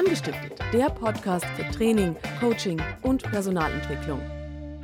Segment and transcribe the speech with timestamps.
[0.00, 4.18] Angestiftet, der Podcast für Training, Coaching und Personalentwicklung.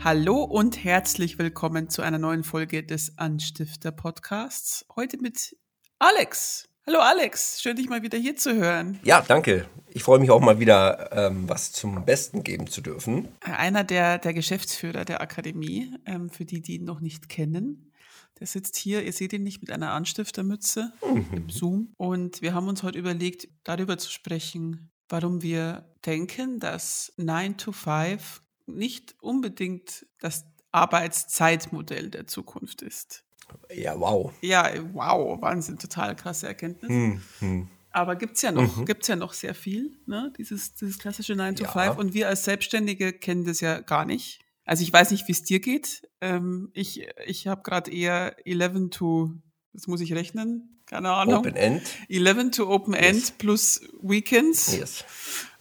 [0.05, 4.85] Hallo und herzlich willkommen zu einer neuen Folge des Anstifter Podcasts.
[4.95, 5.57] Heute mit
[5.99, 6.69] Alex.
[6.87, 9.01] Hallo Alex, schön dich mal wieder hier zu hören.
[9.05, 9.67] Ja, danke.
[9.89, 13.29] Ich freue mich auch mal wieder, ähm, was zum Besten geben zu dürfen.
[13.41, 17.91] Einer der, der Geschäftsführer der Akademie, ähm, für die, die ihn noch nicht kennen.
[18.39, 21.27] Der sitzt hier, ihr seht ihn nicht, mit einer Anstiftermütze mhm.
[21.33, 21.95] im Zoom.
[21.97, 27.73] Und wir haben uns heute überlegt, darüber zu sprechen, warum wir denken, dass 9 to
[27.73, 33.25] 5 nicht unbedingt das Arbeitszeitmodell der Zukunft ist.
[33.73, 34.33] Ja, wow.
[34.41, 36.91] Ja, wow, Wahnsinn, total krasse Erkenntnis.
[36.91, 37.69] Hm, hm.
[37.91, 38.85] Aber gibt es ja noch, mhm.
[38.85, 40.33] gibt's ja noch sehr viel, ne?
[40.37, 41.75] dieses, dieses klassische 9 to 5.
[41.77, 41.91] Ja.
[41.93, 44.41] Und wir als Selbstständige kennen das ja gar nicht.
[44.67, 46.07] Also ich weiß nicht, wie es dir geht.
[46.21, 49.33] Ähm, ich ich habe gerade eher 11 to,
[49.73, 51.39] das muss ich rechnen, keine Ahnung.
[51.39, 51.83] Open End.
[52.09, 53.03] 11 to Open yes.
[53.03, 54.77] End plus Weekends.
[54.77, 55.05] Yes.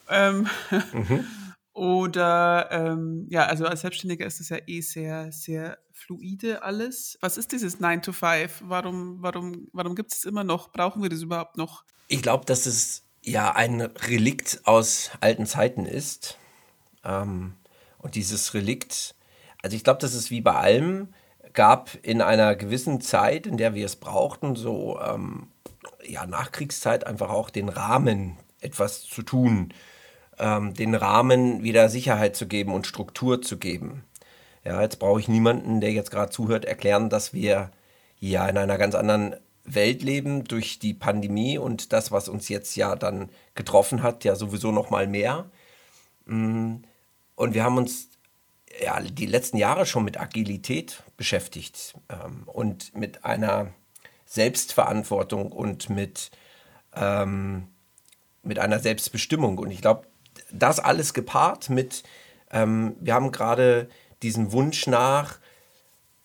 [0.09, 0.47] Ähm,
[0.93, 1.25] mhm.
[1.73, 7.17] Oder ähm, ja, also als Selbstständiger ist es ja eh sehr, sehr fluide alles.
[7.19, 8.61] Was ist dieses 9 to 5?
[8.65, 10.71] Warum, warum, warum gibt es immer noch?
[10.71, 11.83] Brauchen wir das überhaupt noch?
[12.07, 16.37] Ich glaube, dass es ja ein Relikt aus alten Zeiten ist.
[17.03, 17.55] Ähm,
[17.97, 19.15] und dieses Relikt,
[19.61, 21.13] also ich glaube, dass es wie bei allem
[21.55, 25.47] gab in einer gewissen Zeit, in der wir es brauchten, so ähm,
[26.05, 29.73] ja, Nachkriegszeit einfach auch den Rahmen etwas zu tun
[30.39, 34.03] ähm, den Rahmen wieder Sicherheit zu geben und Struktur zu geben.
[34.63, 37.71] Ja, jetzt brauche ich niemanden, der jetzt gerade zuhört, erklären, dass wir
[38.19, 42.75] ja in einer ganz anderen Welt leben durch die Pandemie und das, was uns jetzt
[42.75, 45.49] ja dann getroffen hat, ja sowieso noch mal mehr.
[46.25, 46.77] Mm,
[47.35, 48.09] und wir haben uns
[48.81, 53.67] ja die letzten Jahre schon mit Agilität beschäftigt ähm, und mit einer
[54.25, 56.31] Selbstverantwortung und mit,
[56.95, 57.67] ähm,
[58.43, 59.57] mit einer Selbstbestimmung.
[59.57, 60.07] Und ich glaube,
[60.51, 62.03] das alles gepaart mit,
[62.51, 63.89] ähm, wir haben gerade
[64.23, 65.39] diesen Wunsch nach,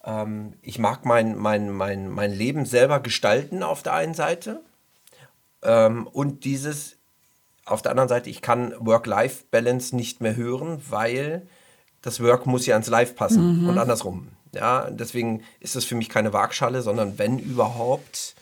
[0.05, 4.63] ähm, ich mag mein, mein, mein, mein Leben selber gestalten auf der einen Seite
[5.63, 6.97] ähm, und dieses
[7.67, 11.47] auf der anderen Seite, ich kann Work-Life-Balance nicht mehr hören, weil
[12.03, 13.69] das Work muss ja ans Life passen mhm.
[13.69, 14.29] und andersrum.
[14.53, 18.35] Ja, deswegen ist es für mich keine Waagschale, sondern wenn überhaupt,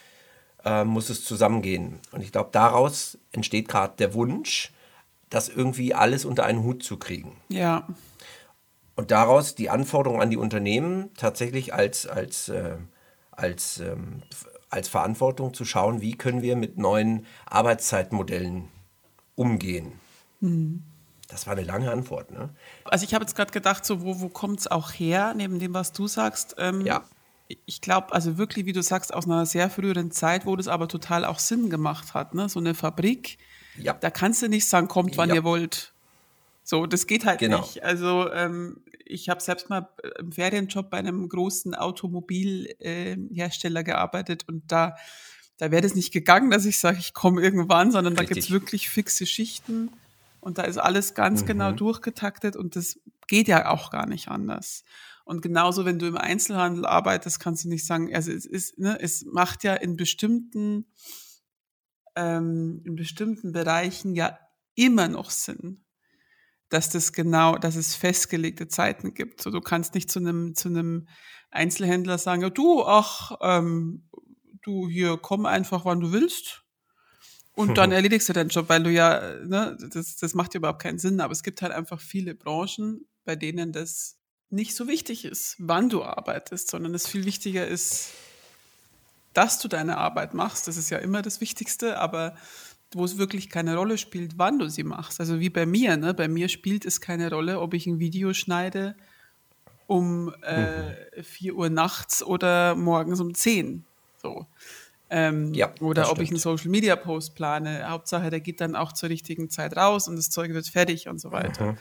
[0.65, 2.01] äh, muss es zusammengehen.
[2.13, 4.73] Und ich glaube, daraus entsteht gerade der Wunsch,
[5.29, 7.37] das irgendwie alles unter einen Hut zu kriegen.
[7.49, 7.87] Ja.
[8.97, 12.77] Und daraus die Anforderung an die Unternehmen tatsächlich als, als, äh,
[13.31, 14.23] als, ähm,
[14.71, 18.69] als Verantwortung zu schauen, wie können wir mit neuen Arbeitszeitmodellen
[19.37, 19.93] umgehen.
[20.41, 20.83] Mhm.
[21.29, 22.31] Das war eine lange Antwort.
[22.31, 22.51] Ne?
[22.85, 25.75] Also ich habe jetzt gerade gedacht, so wo, wo kommt es auch her, neben dem,
[25.75, 26.57] was du sagst?
[26.59, 27.05] Ähm, ja.
[27.65, 30.89] Ich glaube, also wirklich, wie du sagst, aus einer sehr früheren Zeit, wo das aber
[30.89, 32.35] total auch Sinn gemacht hat.
[32.35, 32.49] Ne?
[32.49, 33.39] So eine Fabrik,
[33.83, 33.95] ja.
[33.95, 35.37] Da kannst du nicht sagen, kommt, wann ja.
[35.37, 35.93] ihr wollt.
[36.65, 37.61] So, das geht halt genau.
[37.61, 37.85] nicht.
[37.85, 44.45] Also ähm, ich habe selbst mal äh, im Ferienjob bei einem großen Automobilhersteller äh, gearbeitet
[44.49, 44.97] und da,
[45.57, 48.29] da wäre das nicht gegangen, dass ich sage, ich komme irgendwann, sondern Richtig.
[48.29, 49.89] da gibt es wirklich fixe Schichten
[50.49, 51.77] und da ist alles ganz genau mhm.
[51.77, 54.83] genau durchgetaktet und das geht ja auch gar nicht anders.
[55.27, 58.99] Und genauso, wenn du im Einzelhandel arbeitest, kannst du nicht sagen, also es ist, ne,
[58.99, 60.87] es macht ja in bestimmten
[62.17, 64.39] ähm, in bestimmten Bereichen ja
[64.75, 65.85] immer noch Sinn,
[66.71, 69.43] dass das genau, dass es festgelegte Zeiten gibt.
[69.43, 71.09] So, du kannst nicht zu einem zu einem
[71.51, 74.09] Einzelhändler sagen, ja, du, ach, ähm,
[74.63, 76.65] du hier komm einfach, wann du willst.
[77.59, 80.81] Und dann erledigst du deinen Job, weil du ja, ne, das, das macht ja überhaupt
[80.81, 81.21] keinen Sinn.
[81.21, 84.17] Aber es gibt halt einfach viele Branchen, bei denen das
[84.51, 88.11] nicht so wichtig ist, wann du arbeitest, sondern es viel wichtiger ist,
[89.35, 92.35] dass du deine Arbeit machst, das ist ja immer das Wichtigste, aber
[92.95, 95.21] wo es wirklich keine Rolle spielt, wann du sie machst.
[95.21, 96.15] Also wie bei mir, ne?
[96.15, 98.97] bei mir spielt es keine Rolle, ob ich ein Video schneide
[99.87, 103.85] um äh, 4 Uhr nachts oder morgens um 10.
[104.23, 104.47] So.
[105.11, 107.89] Ähm, ja, oder ob ich einen Social Media Post plane.
[107.89, 111.19] Hauptsache, der geht dann auch zur richtigen Zeit raus und das Zeug wird fertig und
[111.19, 111.73] so weiter.
[111.73, 111.79] Mhm.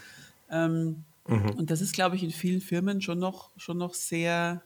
[0.50, 1.50] Ähm, mhm.
[1.52, 4.64] Und das ist, glaube ich, in vielen Firmen schon noch, schon noch sehr,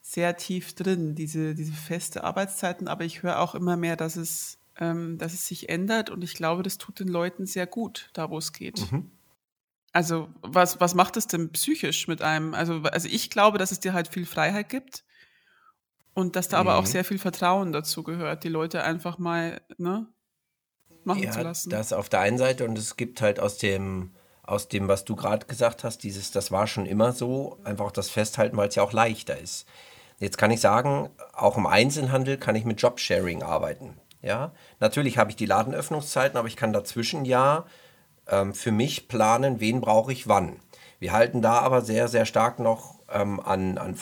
[0.00, 4.58] sehr tief drin, diese, diese feste Arbeitszeiten, aber ich höre auch immer mehr, dass es,
[4.78, 8.30] ähm, dass es sich ändert und ich glaube, das tut den Leuten sehr gut, da
[8.30, 8.90] wo es geht.
[8.90, 9.10] Mhm.
[9.92, 12.54] Also, was, was macht es denn psychisch mit einem?
[12.54, 15.04] Also, also ich glaube, dass es dir halt viel Freiheit gibt
[16.20, 16.68] und dass da mhm.
[16.68, 16.86] aber auch mhm.
[16.86, 20.06] sehr viel Vertrauen dazu gehört, die Leute einfach mal ne,
[21.04, 21.70] machen ja, zu lassen.
[21.70, 24.12] Das auf der einen Seite und es gibt halt aus dem,
[24.42, 28.10] aus dem, was du gerade gesagt hast, dieses, das war schon immer so, einfach das
[28.10, 29.66] Festhalten, weil es ja auch leichter ist.
[30.18, 33.96] Jetzt kann ich sagen, auch im Einzelhandel kann ich mit Jobsharing arbeiten.
[34.22, 37.64] Ja, natürlich habe ich die Ladenöffnungszeiten, aber ich kann dazwischen ja
[38.28, 40.60] ähm, für mich planen, wen brauche ich wann.
[40.98, 43.94] Wir halten da aber sehr, sehr stark noch ähm, an, an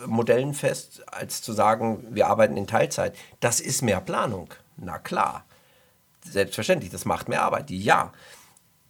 [0.00, 3.16] Vollzeitmodellen fest, als zu sagen, wir arbeiten in Teilzeit.
[3.40, 4.48] Das ist mehr Planung.
[4.76, 5.44] Na klar.
[6.24, 7.70] Selbstverständlich, das macht mehr Arbeit.
[7.70, 8.12] Ja.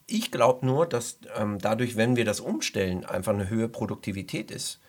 [0.07, 4.81] Ich glaube nur, dass ähm, dadurch, wenn wir das umstellen, einfach eine höhere Produktivität ist.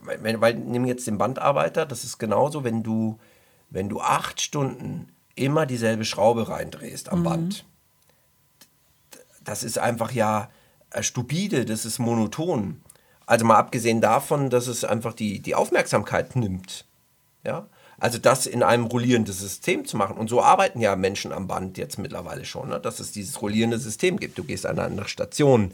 [0.00, 3.18] Weil, weil nimm jetzt den Bandarbeiter, das ist genauso, wenn du,
[3.68, 7.24] wenn du acht Stunden immer dieselbe Schraube reindrehst am mhm.
[7.24, 7.64] Band.
[9.44, 10.48] Das ist einfach ja
[10.90, 12.80] äh, stupide, das ist monoton.
[13.26, 16.86] Also mal abgesehen davon, dass es einfach die, die Aufmerksamkeit nimmt.
[17.44, 17.66] Ja?
[17.98, 20.16] Also das in einem rollierendes System zu machen.
[20.16, 22.80] Und so arbeiten ja Menschen am Band jetzt mittlerweile schon, ne?
[22.80, 24.38] dass es dieses rollierende System gibt.
[24.38, 25.72] Du gehst an eine andere Station.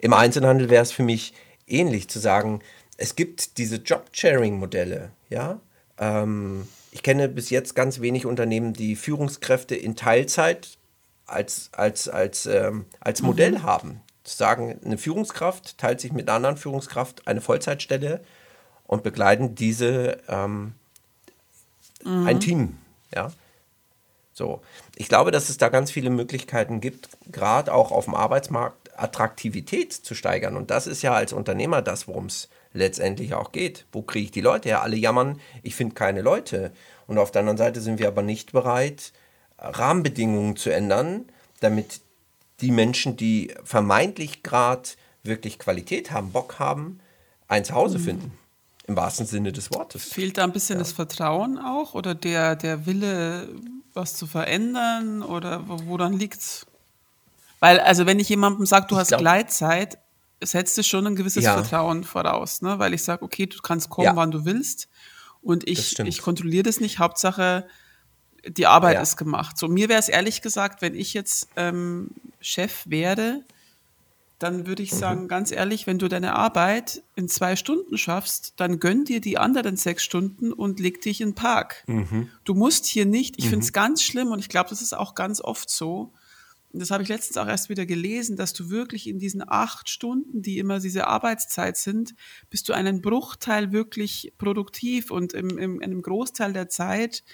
[0.00, 1.32] Im Einzelhandel wäre es für mich
[1.66, 2.60] ähnlich zu sagen,
[2.98, 5.12] es gibt diese Job-Sharing-Modelle.
[5.30, 5.60] Ja?
[5.98, 10.76] Ähm, ich kenne bis jetzt ganz wenig Unternehmen, die Führungskräfte in Teilzeit
[11.24, 13.62] als, als, als, ähm, als Modell mhm.
[13.62, 18.20] haben sagen, eine Führungskraft teilt sich mit einer anderen Führungskraft eine Vollzeitstelle
[18.86, 20.74] und begleiten diese ähm,
[22.04, 22.26] mhm.
[22.26, 22.78] ein Team.
[23.14, 23.32] Ja.
[24.32, 24.62] So.
[24.96, 29.92] Ich glaube, dass es da ganz viele Möglichkeiten gibt, gerade auch auf dem Arbeitsmarkt Attraktivität
[29.92, 30.56] zu steigern.
[30.56, 33.86] Und das ist ja als Unternehmer das, worum es letztendlich auch geht.
[33.92, 34.82] Wo kriege ich die Leute her?
[34.82, 36.72] Alle jammern, ich finde keine Leute.
[37.06, 39.12] Und auf der anderen Seite sind wir aber nicht bereit,
[39.58, 41.26] Rahmenbedingungen zu ändern,
[41.60, 42.00] damit
[42.60, 44.88] die Menschen, die vermeintlich gerade
[45.22, 47.00] wirklich Qualität haben, Bock haben,
[47.48, 48.04] ein Zuhause mhm.
[48.04, 48.38] finden.
[48.88, 50.04] Im wahrsten Sinne des Wortes.
[50.12, 50.80] Fehlt da ein bisschen ja.
[50.80, 53.48] das Vertrauen auch oder der, der Wille,
[53.94, 56.66] was zu verändern oder wo, dann liegt's?
[57.60, 59.98] Weil, also wenn ich jemandem sage, du ich hast glaub, Gleitzeit,
[60.42, 61.54] setzt es schon ein gewisses ja.
[61.54, 62.80] Vertrauen voraus, ne?
[62.80, 64.16] Weil ich sage, okay, du kannst kommen, ja.
[64.16, 64.88] wann du willst.
[65.42, 66.98] Und ich, ich kontrolliere das nicht.
[66.98, 67.66] Hauptsache,
[68.46, 69.02] die Arbeit ja.
[69.02, 69.58] ist gemacht.
[69.58, 72.10] So, mir wäre es ehrlich gesagt, wenn ich jetzt ähm,
[72.42, 73.44] Chef wäre,
[74.42, 74.96] dann würde ich mhm.
[74.96, 79.38] sagen, ganz ehrlich, wenn du deine Arbeit in zwei Stunden schaffst, dann gönn dir die
[79.38, 81.84] anderen sechs Stunden und leg dich in den Park.
[81.86, 82.28] Mhm.
[82.44, 83.50] Du musst hier nicht, ich mhm.
[83.50, 86.12] finde es ganz schlimm und ich glaube, das ist auch ganz oft so.
[86.72, 89.90] Und das habe ich letztens auch erst wieder gelesen, dass du wirklich in diesen acht
[89.90, 92.14] Stunden, die immer diese Arbeitszeit sind,
[92.48, 97.24] bist du einen Bruchteil wirklich produktiv und im, im, in einem Großteil der Zeit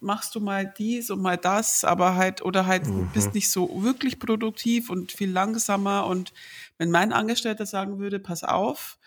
[0.00, 3.10] machst du mal dies und mal das, aber halt, oder halt mhm.
[3.12, 6.06] bist nicht so wirklich produktiv und viel langsamer.
[6.06, 6.32] Und
[6.78, 8.98] wenn mein Angestellter sagen würde, pass auf,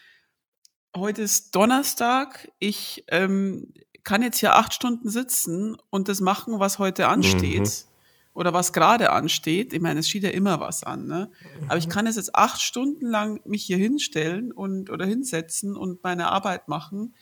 [0.96, 3.74] heute ist Donnerstag, ich ähm,
[4.04, 7.62] kann jetzt hier acht Stunden sitzen und das machen, was heute ansteht.
[7.62, 7.90] Mhm.
[8.36, 9.74] Oder was gerade ansteht.
[9.74, 11.30] Ich meine, es steht ja immer was an, ne?
[11.68, 11.92] Aber ich mhm.
[11.92, 17.14] kann jetzt acht Stunden lang mich hier hinstellen und oder hinsetzen und meine Arbeit machen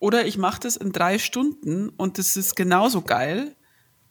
[0.00, 3.54] oder ich mache das in drei Stunden und das ist genauso geil.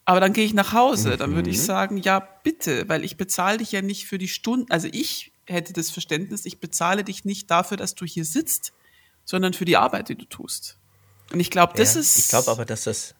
[0.04, 1.16] Aber dann gehe ich nach Hause.
[1.16, 1.62] Dann würde ich mhm.
[1.62, 4.70] sagen, ja, bitte, weil ich bezahle dich ja nicht für die Stunden.
[4.70, 8.72] Also ich hätte das Verständnis, ich bezahle dich nicht dafür, dass du hier sitzt,
[9.24, 10.78] sondern für die Arbeit, die du tust.
[11.32, 12.18] Und ich glaube, das ja, ist.
[12.18, 13.16] Ich glaube aber, dass das.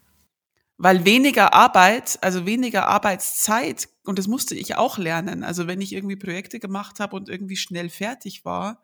[0.79, 5.45] Weil weniger Arbeit, also weniger Arbeitszeit, und das musste ich auch lernen.
[5.45, 8.83] Also wenn ich irgendwie Projekte gemacht habe und irgendwie schnell fertig war,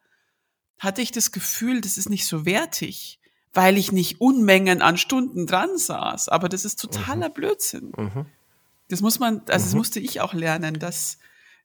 [0.78, 3.20] hatte ich das Gefühl, das ist nicht so wertig
[3.56, 6.28] weil ich nicht Unmengen an Stunden dran saß.
[6.28, 7.32] Aber das ist totaler mhm.
[7.32, 7.92] Blödsinn.
[7.96, 8.26] Mhm.
[8.88, 9.78] Das muss man, also das mhm.
[9.78, 11.18] musste ich auch lernen, dass,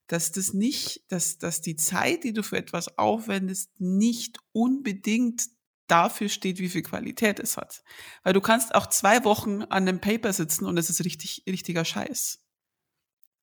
[0.08, 5.44] dass das nicht, dass, dass die Zeit, die du für etwas aufwendest, nicht unbedingt
[5.88, 7.84] dafür steht, wie viel Qualität es hat.
[8.24, 11.84] Weil du kannst auch zwei Wochen an einem Paper sitzen und es ist richtig, richtiger
[11.84, 12.40] Scheiß.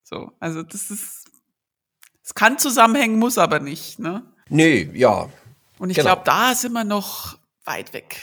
[0.03, 1.25] So, also das ist,
[2.23, 4.23] es kann zusammenhängen, muss aber nicht, ne?
[4.49, 5.29] Nee, ja.
[5.77, 6.07] Und ich genau.
[6.07, 8.19] glaube, da sind wir noch weit weg.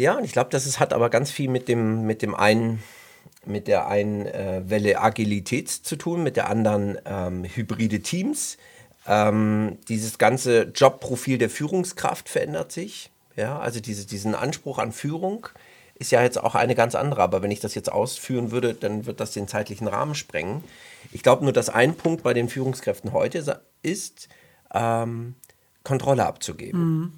[0.00, 2.82] Ja, und ich glaube, das ist, hat aber ganz viel mit dem, mit dem einen,
[3.44, 8.56] mit der einen äh, Welle Agilität zu tun, mit der anderen ähm, hybride Teams.
[9.06, 13.10] Ähm, dieses ganze Jobprofil der Führungskraft verändert sich.
[13.36, 15.48] Ja, also diese, diesen Anspruch an Führung
[15.96, 17.20] ist ja jetzt auch eine ganz andere.
[17.20, 20.64] Aber wenn ich das jetzt ausführen würde, dann wird das den zeitlichen Rahmen sprengen.
[21.12, 24.28] Ich glaube nur, dass ein Punkt bei den Führungskräften heute ist,
[24.72, 25.34] ähm,
[25.84, 26.80] Kontrolle abzugeben.
[26.80, 27.12] Mhm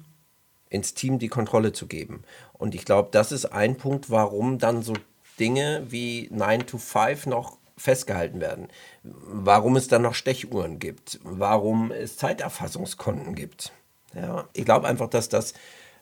[0.73, 2.23] ins Team die Kontrolle zu geben.
[2.63, 4.93] Und ich glaube, das ist ein Punkt, warum dann so
[5.37, 8.69] Dinge wie 9 to 5 noch festgehalten werden.
[9.03, 11.19] Warum es dann noch Stechuhren gibt.
[11.23, 13.73] Warum es Zeiterfassungskonten gibt.
[14.15, 15.55] Ja, ich glaube einfach, dass das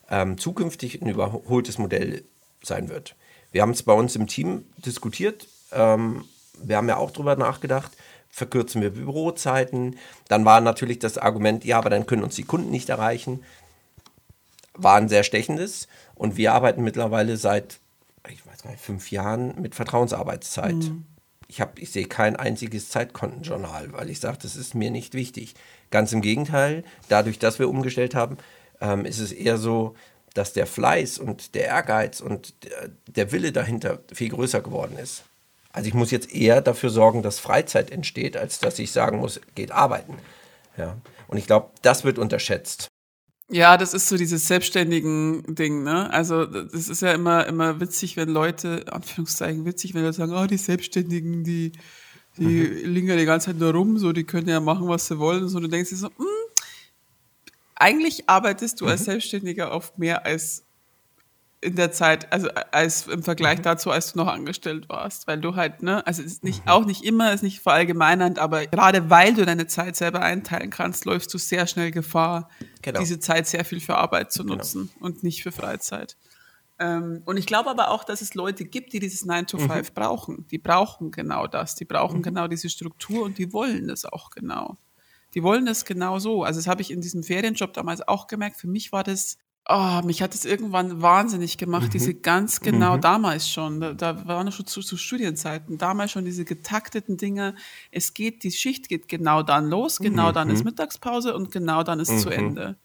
[0.08, 2.26] ähm, zukünftig ein überholtes Modell
[2.62, 3.16] sein wird.
[3.52, 5.48] Wir haben es bei uns im Team diskutiert.
[5.72, 6.26] Ähm,
[6.62, 7.92] wir haben ja auch darüber nachgedacht,
[8.30, 9.98] verkürzen wir Bürozeiten.
[10.28, 13.40] Dann war natürlich das Argument, ja, aber dann können uns die Kunden nicht erreichen
[14.74, 15.88] war ein sehr stechendes.
[16.22, 17.80] Und wir arbeiten mittlerweile seit
[18.30, 20.76] ich weiß gar nicht, fünf Jahren mit Vertrauensarbeitszeit.
[20.76, 21.06] Mhm.
[21.48, 25.56] Ich, hab, ich sehe kein einziges Zeitkontenjournal, weil ich sage, das ist mir nicht wichtig.
[25.90, 28.38] Ganz im Gegenteil, dadurch, dass wir umgestellt haben,
[28.82, 29.96] ähm, ist es eher so,
[30.36, 35.24] dass der Fleiß und der Ehrgeiz und der, der Wille dahinter viel größer geworden ist.
[35.74, 39.42] Also ich muss jetzt eher dafür sorgen, dass Freizeit entsteht, als dass ich sagen muss,
[39.56, 40.20] geht arbeiten.
[40.78, 40.98] Ja.
[41.28, 42.91] Und ich glaube, das wird unterschätzt.
[43.54, 46.10] Ja, das ist so dieses selbstständigen Ding, ne?
[46.14, 50.46] Also das ist ja immer immer witzig, wenn Leute, Anführungszeichen witzig, wenn Leute sagen, oh,
[50.46, 51.74] die Selbstständigen, die,
[52.38, 52.94] die mhm.
[52.94, 55.50] liegen ja die ganze Zeit nur rum, so die können ja machen, was sie wollen.
[55.50, 56.26] So, du denkst dir so, mh, hm,
[57.76, 58.92] eigentlich arbeitest du mhm.
[58.92, 60.64] als Selbstständiger oft mehr als
[61.62, 63.64] in der Zeit, also als im Vergleich mhm.
[63.64, 66.72] dazu, als du noch angestellt warst, weil du halt, ne, also es ist nicht, mhm.
[66.72, 71.06] auch nicht immer, ist nicht verallgemeinernd, aber gerade weil du deine Zeit selber einteilen kannst,
[71.06, 72.50] läufst du sehr schnell Gefahr,
[72.82, 73.00] genau.
[73.00, 74.56] diese Zeit sehr viel für Arbeit zu genau.
[74.56, 75.06] nutzen genau.
[75.06, 76.18] und nicht für Freizeit.
[76.80, 79.70] Ähm, und ich glaube aber auch, dass es Leute gibt, die dieses 9 to 5
[79.72, 79.94] mhm.
[79.94, 80.48] brauchen.
[80.50, 82.24] Die brauchen genau das, die brauchen mhm.
[82.24, 84.78] genau diese Struktur und die wollen das auch genau.
[85.36, 86.44] Die wollen das genau so.
[86.44, 88.58] Also das habe ich in diesem Ferienjob damals auch gemerkt.
[88.58, 89.38] Für mich war das
[89.74, 91.92] Oh, mich hat es irgendwann wahnsinnig gemacht, mhm.
[91.92, 93.02] diese ganz genau mhm.
[93.02, 97.56] damals schon, da, da waren schon zu, zu, Studienzeiten, damals schon diese getakteten Dinge.
[97.90, 100.34] Es geht, die Schicht geht genau dann los, genau mhm.
[100.34, 102.34] dann ist Mittagspause und genau dann ist zu mhm.
[102.34, 102.76] Ende.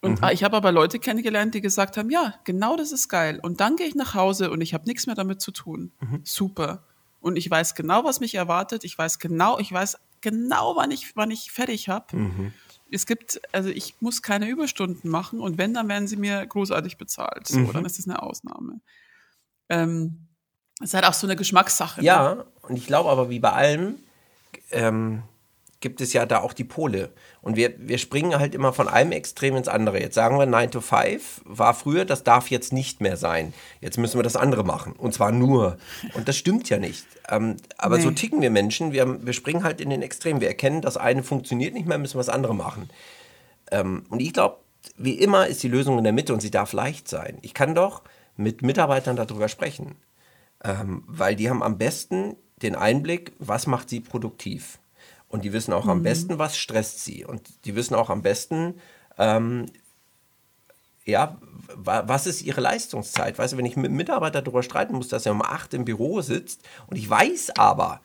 [0.00, 0.28] Und mhm.
[0.32, 3.38] ich habe aber Leute kennengelernt, die gesagt haben, ja, genau das ist geil.
[3.42, 5.92] Und dann gehe ich nach Hause und ich habe nichts mehr damit zu tun.
[6.00, 6.20] Mhm.
[6.24, 6.84] Super.
[7.20, 8.84] Und ich weiß genau, was mich erwartet.
[8.84, 12.16] Ich weiß genau, ich weiß genau, wann ich, wann ich fertig habe
[12.90, 16.98] es gibt, also ich muss keine Überstunden machen und wenn, dann werden sie mir großartig
[16.98, 17.46] bezahlt.
[17.46, 17.72] So, mhm.
[17.72, 18.80] dann ist das eine Ausnahme.
[19.68, 20.28] Ähm,
[20.80, 22.02] es ist halt auch so eine Geschmackssache.
[22.02, 22.46] Ja, ne?
[22.62, 23.96] und ich glaube aber, wie bei allem,
[24.70, 25.22] ähm,
[25.80, 27.10] gibt es ja da auch die Pole.
[27.42, 30.00] Und wir, wir springen halt immer von einem Extrem ins andere.
[30.00, 33.52] Jetzt sagen wir 9 to 5 war früher, das darf jetzt nicht mehr sein.
[33.80, 34.92] Jetzt müssen wir das andere machen.
[34.92, 35.76] Und zwar nur.
[36.14, 37.06] Und das stimmt ja nicht.
[37.28, 38.04] Ähm, aber nee.
[38.04, 38.92] so ticken wir Menschen.
[38.92, 40.40] Wir, wir springen halt in den Extrem.
[40.40, 42.88] Wir erkennen, das eine funktioniert nicht mehr, müssen wir das andere machen.
[43.70, 44.58] Ähm, und ich glaube,
[44.96, 47.38] wie immer ist die Lösung in der Mitte und sie darf leicht sein.
[47.42, 48.02] Ich kann doch
[48.36, 49.96] mit Mitarbeitern darüber sprechen.
[50.64, 54.78] Ähm, weil die haben am besten den Einblick, was macht sie produktiv.
[55.28, 55.90] Und die wissen auch mhm.
[55.90, 57.24] am besten, was stresst sie.
[57.24, 58.80] Und die wissen auch am besten,
[59.18, 59.66] ähm,
[61.04, 61.38] ja,
[61.74, 63.38] was ist ihre Leistungszeit?
[63.38, 65.84] Weißt du, wenn ich mit einem Mitarbeiter darüber streiten muss, dass er um acht im
[65.84, 68.00] Büro sitzt und ich weiß aber,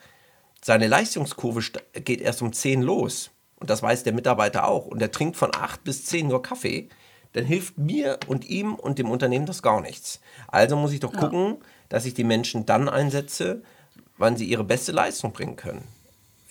[0.64, 1.62] seine Leistungskurve
[2.04, 5.50] geht erst um zehn los und das weiß der Mitarbeiter auch und er trinkt von
[5.54, 6.88] acht bis zehn nur Kaffee,
[7.32, 10.20] dann hilft mir und ihm und dem Unternehmen das gar nichts.
[10.46, 11.66] Also muss ich doch gucken, ja.
[11.88, 13.62] dass ich die Menschen dann einsetze,
[14.16, 15.82] wann sie ihre beste Leistung bringen können.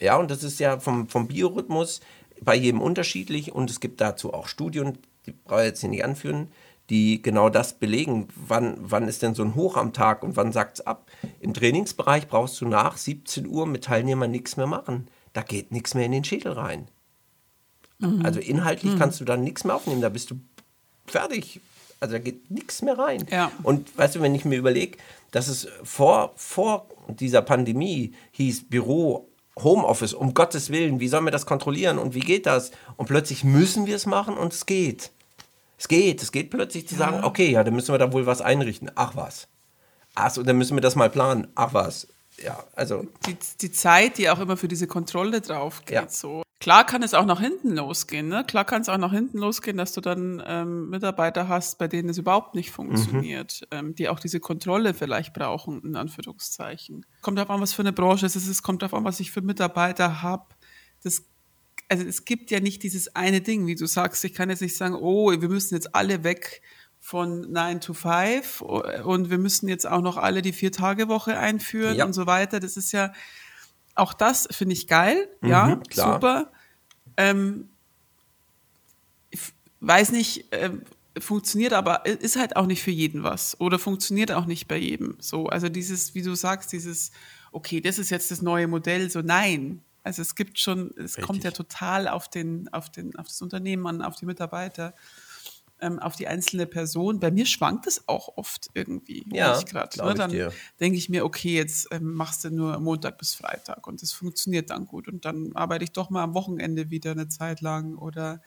[0.01, 2.01] Ja, und das ist ja vom, vom Biorhythmus
[2.41, 6.03] bei jedem unterschiedlich und es gibt dazu auch Studien, die brauche ich jetzt hier nicht
[6.03, 6.47] anführen,
[6.89, 8.27] die genau das belegen.
[8.35, 11.05] Wann, wann ist denn so ein Hoch am Tag und wann sagt es ab?
[11.39, 15.07] Im Trainingsbereich brauchst du nach 17 Uhr mit Teilnehmern nichts mehr machen.
[15.33, 16.87] Da geht nichts mehr in den Schädel rein.
[17.99, 18.25] Mhm.
[18.25, 18.99] Also inhaltlich mhm.
[18.99, 20.39] kannst du da nichts mehr aufnehmen, da bist du
[21.05, 21.61] fertig.
[21.99, 23.27] Also da geht nichts mehr rein.
[23.29, 23.51] Ja.
[23.61, 24.97] Und weißt du, wenn ich mir überlege,
[25.29, 31.31] dass es vor, vor dieser Pandemie hieß, Büro Homeoffice, um Gottes Willen, wie sollen wir
[31.31, 32.71] das kontrollieren und wie geht das?
[32.97, 35.11] Und plötzlich müssen wir es machen und es geht.
[35.77, 38.41] Es geht, es geht plötzlich zu sagen, okay, ja, dann müssen wir da wohl was
[38.41, 38.91] einrichten.
[38.95, 39.47] Ach was.
[40.13, 41.47] Achso, dann müssen wir das mal planen.
[41.55, 42.07] Ach was.
[42.37, 43.07] Ja, also.
[43.25, 46.07] Die, die Zeit, die auch immer für diese Kontrolle drauf geht, ja.
[46.07, 46.43] so.
[46.61, 48.45] Klar kann es auch nach hinten losgehen, ne?
[48.45, 52.07] Klar kann es auch nach hinten losgehen, dass du dann ähm, Mitarbeiter hast, bei denen
[52.09, 53.77] es überhaupt nicht funktioniert, mhm.
[53.77, 57.03] ähm, die auch diese Kontrolle vielleicht brauchen, in Anführungszeichen.
[57.21, 59.31] Kommt darauf an, was für eine Branche es ist, es kommt darauf an, was ich
[59.31, 60.45] für Mitarbeiter habe.
[61.03, 61.25] Das
[61.89, 64.77] also es gibt ja nicht dieses eine Ding, wie du sagst, ich kann jetzt nicht
[64.77, 66.61] sagen, oh, wir müssen jetzt alle weg
[67.01, 72.05] von 9 to 5 und wir müssen jetzt auch noch alle die Vier-Tage-Woche einführen ja.
[72.05, 72.61] und so weiter.
[72.61, 73.11] Das ist ja,
[73.95, 76.13] auch das finde ich geil, mhm, ja, klar.
[76.13, 76.51] super.
[77.17, 77.69] Ähm,
[79.29, 79.39] ich
[79.79, 80.71] weiß nicht, äh,
[81.19, 85.17] funktioniert aber, ist halt auch nicht für jeden was oder funktioniert auch nicht bei jedem.
[85.19, 87.11] So, also dieses, wie du sagst, dieses,
[87.51, 89.81] okay, das ist jetzt das neue Modell, so nein.
[90.03, 91.25] Also es gibt schon, es Richtig.
[91.25, 94.95] kommt ja total auf den, auf den, auf das Unternehmen an, auf die Mitarbeiter
[95.81, 97.19] ähm, auf die einzelne Person.
[97.19, 99.25] Bei mir schwankt es auch oft irgendwie.
[99.31, 100.13] Ja, grad, ne?
[100.13, 100.31] Dann
[100.79, 104.69] denke ich mir, okay, jetzt ähm, machst du nur Montag bis Freitag und das funktioniert
[104.69, 105.07] dann gut.
[105.07, 108.41] Und dann arbeite ich doch mal am Wochenende wieder eine Zeit lang oder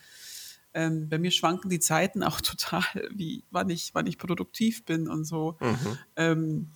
[0.73, 5.09] ähm, bei mir schwanken die Zeiten auch total, wie wann ich, wann ich produktiv bin
[5.09, 5.57] und so.
[5.61, 5.99] Mhm.
[6.17, 6.71] Ähm,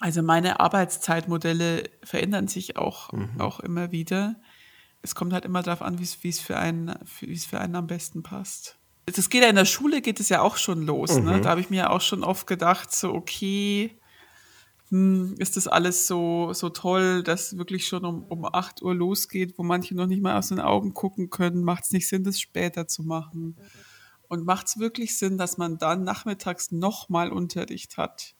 [0.00, 3.40] also meine Arbeitszeitmodelle verändern sich auch, mhm.
[3.40, 4.36] auch immer wieder.
[5.02, 7.86] Es kommt halt immer darauf an, wie es für einen, wie es für einen am
[7.86, 11.16] besten passt das geht ja in der Schule, geht es ja auch schon los.
[11.16, 11.20] Ne?
[11.20, 11.26] Mhm.
[11.26, 11.40] Ne?
[11.40, 13.98] Da habe ich mir auch schon oft gedacht, so, okay,
[14.88, 19.58] hm, ist das alles so, so toll, dass wirklich schon um, um 8 Uhr losgeht,
[19.58, 22.40] wo manche noch nicht mal aus den Augen gucken können, macht es nicht Sinn, das
[22.40, 23.56] später zu machen.
[24.28, 28.33] Und macht es wirklich Sinn, dass man dann nachmittags nochmal Unterricht hat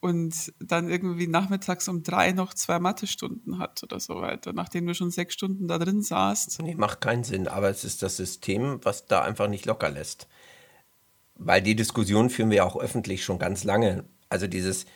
[0.00, 4.94] und dann irgendwie nachmittags um drei noch zwei Mathestunden hat oder so weiter, nachdem du
[4.94, 6.62] schon sechs Stunden da drin saßt?
[6.62, 10.28] Nee, macht keinen Sinn, aber es ist das System, was da einfach nicht locker lässt.
[11.34, 14.04] Weil die Diskussion führen wir auch öffentlich schon ganz lange.
[14.28, 14.86] Also dieses,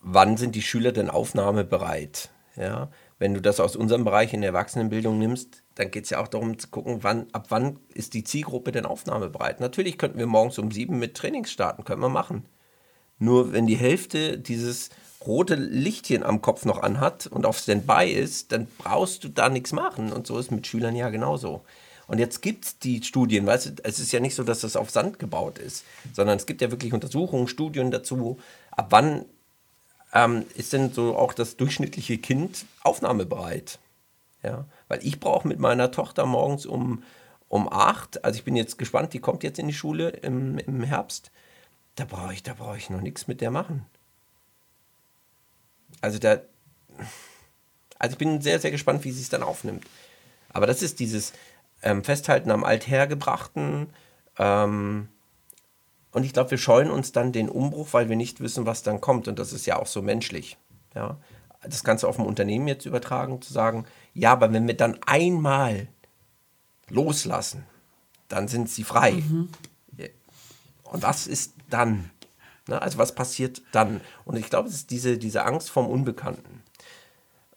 [0.00, 2.30] wann sind die Schüler denn aufnahmebereit?
[2.56, 6.20] Ja, wenn du das aus unserem Bereich in der Erwachsenenbildung nimmst, dann geht es ja
[6.20, 9.60] auch darum zu gucken, wann, ab wann ist die Zielgruppe denn aufnahmebereit.
[9.60, 12.44] Natürlich könnten wir morgens um sieben mit Trainings starten, können wir machen.
[13.18, 14.90] Nur wenn die Hälfte dieses
[15.26, 19.72] rote Lichtchen am Kopf noch anhat und auf Standby ist, dann brauchst du da nichts
[19.72, 20.12] machen.
[20.12, 21.62] Und so ist mit Schülern ja genauso.
[22.08, 24.76] Und jetzt gibt es die Studien, weißt du, es ist ja nicht so, dass das
[24.76, 28.38] auf Sand gebaut ist, sondern es gibt ja wirklich Untersuchungen, Studien dazu,
[28.70, 29.24] ab wann
[30.12, 33.78] ähm, ist denn so auch das durchschnittliche Kind aufnahmebereit?
[34.42, 37.04] Ja, weil ich brauche mit meiner Tochter morgens um,
[37.48, 40.82] um acht, also ich bin jetzt gespannt, die kommt jetzt in die Schule im, im
[40.82, 41.30] Herbst,
[41.94, 43.86] da brauche ich, da ich noch nichts mit der machen.
[46.00, 46.40] Also da,
[47.98, 49.84] also ich bin sehr, sehr gespannt, wie sie es dann aufnimmt.
[50.50, 51.32] Aber das ist dieses
[51.82, 53.88] ähm, Festhalten am Althergebrachten,
[54.38, 55.08] ähm,
[56.12, 59.00] und ich glaube, wir scheuen uns dann den Umbruch, weil wir nicht wissen, was dann
[59.00, 59.28] kommt.
[59.28, 60.58] Und das ist ja auch so menschlich.
[60.94, 61.16] Ja?
[61.62, 65.88] Das du auf ein Unternehmen jetzt übertragen, zu sagen, ja, aber wenn wir dann einmal
[66.88, 67.64] loslassen,
[68.28, 69.12] dann sind sie frei.
[69.12, 69.48] Mhm.
[70.92, 72.10] Und was ist dann?
[72.66, 74.00] Na, also was passiert dann?
[74.24, 76.62] Und ich glaube, es ist diese, diese Angst vom Unbekannten.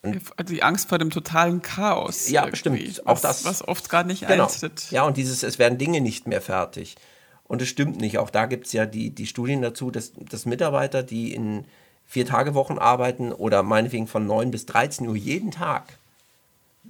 [0.01, 2.29] Und also die Angst vor dem totalen Chaos.
[2.29, 3.05] Ja, bestimmt.
[3.05, 3.43] Auch das.
[3.43, 4.45] Was oft gar nicht genau.
[4.45, 4.89] eintritt.
[4.89, 6.95] Ja, und dieses, es werden Dinge nicht mehr fertig.
[7.43, 8.19] Und es stimmt nicht.
[8.19, 11.65] Auch da gibt es ja die, die Studien dazu, dass, dass Mitarbeiter, die in
[12.05, 15.97] Vier-Tage-Wochen arbeiten oder meinetwegen von 9 bis 13 Uhr jeden Tag,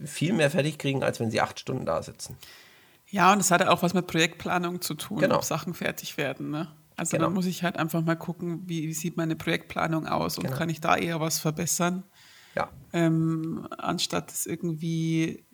[0.04, 2.38] viel mehr fertig kriegen, als wenn sie acht Stunden da sitzen.
[3.10, 5.38] Ja, und es hat ja auch was mit Projektplanung zu tun, genau.
[5.38, 6.50] ob Sachen fertig werden.
[6.50, 6.68] Ne?
[6.96, 7.30] Also genau.
[7.30, 10.58] da muss ich halt einfach mal gucken, wie, wie sieht meine Projektplanung aus und genau.
[10.58, 12.04] kann ich da eher was verbessern.
[12.56, 12.70] Ja.
[12.94, 15.46] Ähm, anstatt es irgendwie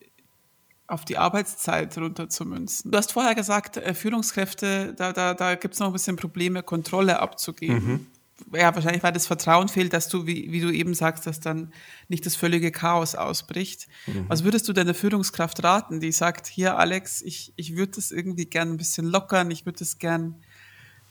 [0.92, 2.92] auf die Arbeitszeit runterzumünzen.
[2.92, 6.64] Du hast vorher gesagt, äh, Führungskräfte, da, da, da gibt es noch ein bisschen Probleme,
[6.64, 7.88] Kontrolle abzugeben.
[7.88, 8.08] Mhm.
[8.54, 11.74] Ja, wahrscheinlich, weil das Vertrauen fehlt, dass du, wie, wie du eben sagst, dass dann
[12.08, 13.88] nicht das völlige Chaos ausbricht.
[14.08, 14.26] Mhm.
[14.28, 18.46] Was würdest du deiner Führungskraft raten, die sagt, hier Alex, ich, ich würde das irgendwie
[18.46, 20.36] gern ein bisschen lockern, ich würde das gern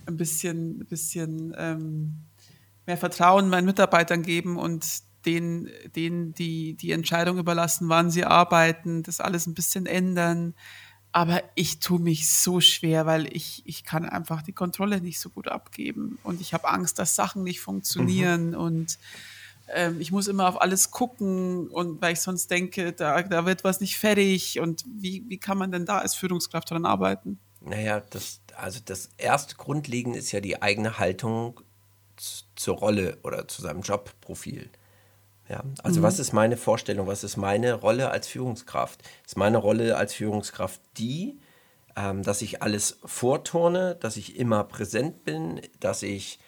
[0.07, 2.15] ein bisschen, ein bisschen ähm,
[2.87, 4.85] mehr Vertrauen meinen Mitarbeitern geben und
[5.27, 10.55] denen, denen die, die Entscheidung überlassen, wann sie arbeiten, das alles ein bisschen ändern.
[11.13, 15.29] Aber ich tue mich so schwer, weil ich, ich kann einfach die Kontrolle nicht so
[15.29, 16.19] gut abgeben.
[16.23, 18.51] Und ich habe Angst, dass Sachen nicht funktionieren.
[18.51, 18.55] Mhm.
[18.55, 18.99] Und
[19.75, 21.67] ähm, ich muss immer auf alles gucken.
[21.69, 24.61] Und weil ich sonst denke, da, da wird was nicht fertig.
[24.61, 27.41] Und wie, wie kann man denn da als Führungskraft daran arbeiten?
[27.61, 31.61] Naja, das, also das erste Grundlegende ist ja die eigene Haltung
[32.55, 34.71] zur Rolle oder zu seinem Jobprofil.
[35.51, 36.05] Ja, also mhm.
[36.05, 39.03] was ist meine Vorstellung, was ist meine Rolle als Führungskraft?
[39.27, 41.41] Ist meine Rolle als Führungskraft die,
[41.97, 46.39] ähm, dass ich alles vorturne, dass ich immer präsent bin, dass ich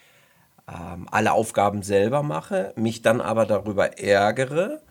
[0.68, 4.82] ähm, alle Aufgaben selber mache, mich dann aber darüber ärgere,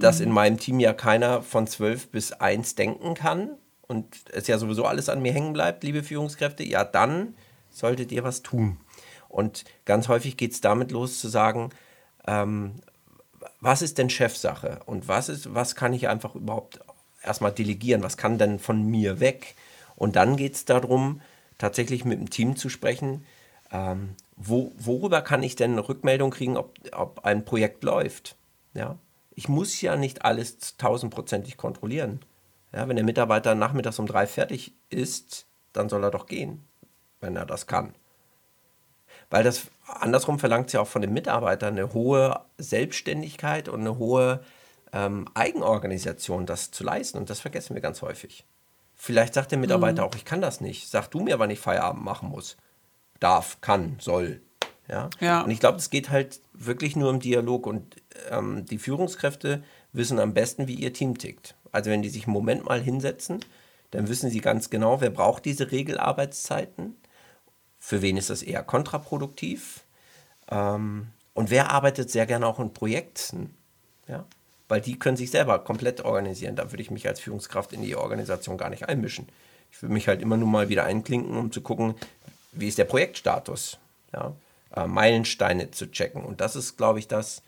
[0.00, 0.26] dass mhm.
[0.26, 3.50] in meinem Team ja keiner von zwölf bis eins denken kann
[3.82, 7.36] und es ja sowieso alles an mir hängen bleibt, liebe Führungskräfte, ja dann
[7.70, 8.78] solltet ihr was tun.
[9.28, 11.70] Und ganz häufig geht es damit los zu sagen,
[12.26, 12.80] ähm,
[13.64, 16.80] was ist denn Chefsache und was ist, was kann ich einfach überhaupt
[17.22, 19.54] erstmal delegieren, was kann denn von mir weg?
[19.96, 21.22] Und dann geht es darum,
[21.56, 23.24] tatsächlich mit dem Team zu sprechen,
[23.72, 28.36] ähm, wo, worüber kann ich denn eine Rückmeldung kriegen, ob, ob ein Projekt läuft?
[28.74, 28.98] Ja?
[29.34, 32.20] Ich muss ja nicht alles tausendprozentig kontrollieren.
[32.72, 36.64] Ja, wenn der Mitarbeiter nachmittags um drei fertig ist, dann soll er doch gehen,
[37.20, 37.94] wenn er das kann.
[39.30, 44.40] Weil das andersrum verlangt ja auch von den Mitarbeitern eine hohe Selbstständigkeit und eine hohe
[44.92, 47.18] ähm, Eigenorganisation, das zu leisten.
[47.18, 48.44] Und das vergessen wir ganz häufig.
[48.94, 50.08] Vielleicht sagt der Mitarbeiter mhm.
[50.08, 50.88] auch, ich kann das nicht.
[50.88, 52.56] Sag du mir, wann ich Feierabend machen muss.
[53.20, 54.40] Darf, kann, soll.
[54.88, 55.10] Ja.
[55.20, 55.42] ja.
[55.42, 57.96] Und ich glaube, es geht halt wirklich nur im Dialog und
[58.30, 61.54] ähm, die Führungskräfte wissen am besten, wie ihr Team tickt.
[61.72, 63.40] Also wenn die sich einen Moment mal hinsetzen,
[63.90, 66.96] dann wissen sie ganz genau, wer braucht diese Regelarbeitszeiten
[67.84, 69.84] für wen ist das eher kontraproduktiv?
[70.50, 73.54] Ähm, und wer arbeitet sehr gerne auch in Projekten?
[74.08, 74.24] Ja?
[74.68, 76.56] Weil die können sich selber komplett organisieren.
[76.56, 79.28] Da würde ich mich als Führungskraft in die Organisation gar nicht einmischen.
[79.70, 81.94] Ich würde mich halt immer nur mal wieder einklinken, um zu gucken,
[82.52, 83.78] wie ist der Projektstatus.
[84.14, 84.34] Ja?
[84.74, 86.24] äh, Meilensteine zu checken.
[86.24, 87.42] Und das ist, glaube ich, das,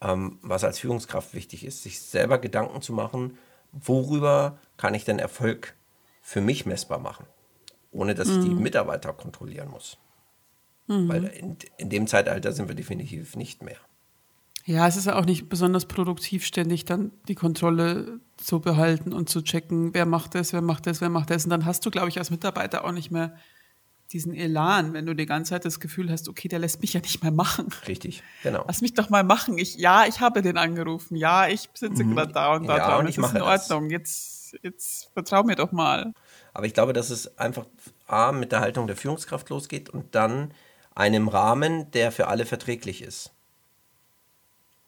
[0.00, 3.38] ähm, was als Führungskraft wichtig ist, sich selber Gedanken zu machen,
[3.70, 5.74] worüber kann ich denn Erfolg
[6.20, 7.26] für mich messbar machen,
[7.90, 8.62] ohne dass ich die mhm.
[8.62, 9.98] Mitarbeiter kontrollieren muss.
[10.86, 11.08] Mhm.
[11.08, 13.78] Weil in, in dem Zeitalter sind wir definitiv nicht mehr.
[14.64, 19.30] Ja, es ist ja auch nicht besonders produktiv, ständig dann die Kontrolle zu behalten und
[19.30, 21.44] zu checken, wer macht das, wer macht das, wer macht das.
[21.44, 23.34] Und dann hast du, glaube ich, als Mitarbeiter auch nicht mehr
[24.12, 27.00] diesen Elan, wenn du die ganze Zeit das Gefühl hast, okay, der lässt mich ja
[27.00, 27.68] nicht mehr machen.
[27.86, 28.64] Richtig, genau.
[28.66, 29.58] Lass mich doch mal machen.
[29.58, 31.16] Ich, ja, ich habe den angerufen.
[31.16, 32.14] Ja, ich sitze mhm.
[32.14, 33.00] gerade da und da ja, dran.
[33.00, 33.90] Und ich das ist in Ordnung.
[33.90, 36.12] Jetzt, jetzt vertrau mir doch mal.
[36.54, 37.66] Aber ich glaube, dass es einfach
[38.06, 40.52] A, mit der Haltung der Führungskraft losgeht und dann
[40.94, 43.32] einem Rahmen, der für alle verträglich ist.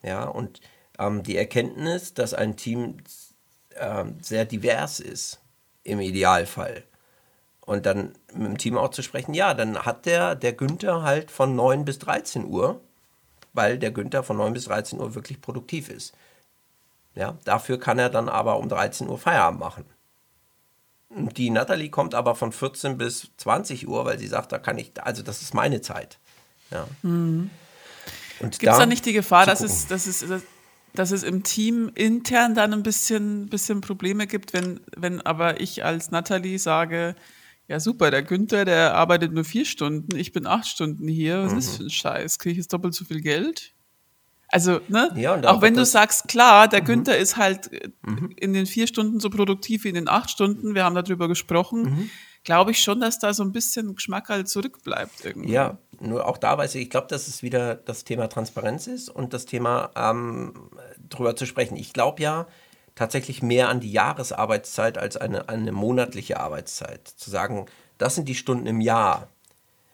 [0.03, 0.61] Ja, und
[0.99, 2.97] ähm, die Erkenntnis, dass ein Team
[3.71, 5.41] äh, sehr divers ist,
[5.85, 6.85] im Idealfall.
[7.61, 11.31] Und dann mit dem Team auch zu sprechen, ja, dann hat der, der Günther halt
[11.31, 12.81] von 9 bis 13 Uhr,
[13.53, 16.15] weil der Günther von 9 bis 13 Uhr wirklich produktiv ist.
[17.15, 19.85] Ja, dafür kann er dann aber um 13 Uhr Feierabend machen.
[21.11, 24.93] Die Natalie kommt aber von 14 bis 20 Uhr, weil sie sagt, da kann ich,
[25.03, 26.19] also das ist meine Zeit.
[26.71, 26.87] Ja.
[27.03, 27.51] Mhm.
[28.39, 30.25] Gibt es da nicht die Gefahr, dass es, dass, es,
[30.95, 35.85] dass es im Team intern dann ein bisschen, bisschen Probleme gibt, wenn, wenn aber ich
[35.85, 37.17] als Natalie sage,
[37.69, 41.53] ja super, der Günther, der arbeitet nur vier Stunden, ich bin acht Stunden hier, was
[41.53, 41.59] mhm.
[41.59, 42.39] ist für ein Scheiß?
[42.39, 43.73] Kriege ich jetzt doppelt so viel Geld?
[44.53, 45.13] Also, ne?
[45.15, 46.87] Ja, auch wenn du sagst, klar, der mhm.
[46.87, 48.35] Günther ist halt äh, mhm.
[48.37, 51.83] in den vier Stunden so produktiv wie in den acht Stunden, wir haben darüber gesprochen,
[51.83, 52.11] mhm.
[52.43, 55.53] glaube ich schon, dass da so ein bisschen Geschmack halt zurückbleibt irgendwie.
[55.53, 59.09] Ja, nur auch da weiß ich, ich glaube, dass es wieder das Thema Transparenz ist
[59.09, 60.55] und das Thema ähm,
[61.09, 61.77] drüber zu sprechen.
[61.77, 62.47] Ich glaube ja
[62.97, 67.07] tatsächlich mehr an die Jahresarbeitszeit als eine, eine monatliche Arbeitszeit.
[67.07, 67.67] Zu sagen,
[67.99, 69.29] das sind die Stunden im Jahr.